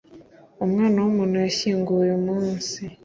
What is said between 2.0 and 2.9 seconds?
uyumunsi—